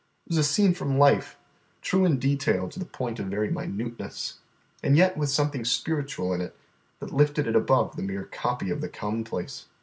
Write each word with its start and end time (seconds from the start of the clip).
It 0.25 0.29
was 0.29 0.39
a 0.39 0.43
scene 0.43 0.73
from 0.73 0.97
life, 0.97 1.37
true 1.83 2.05
in 2.05 2.17
detail 2.17 2.67
to 2.67 2.79
the 2.79 2.85
point 2.87 3.19
of 3.19 3.27
very 3.27 3.51
minuteness, 3.51 4.39
and 4.81 4.97
yet 4.97 5.15
with 5.15 5.29
something 5.29 5.63
spiritual 5.63 6.33
in 6.33 6.41
it 6.41 6.57
that 6.99 7.13
lifted 7.13 7.45
it 7.45 7.55
above 7.55 7.95
the 7.95 8.01
mere 8.01 8.23
copy 8.25 8.71
of 8.71 8.81
the 8.81 8.89
commonplace. 8.89 9.67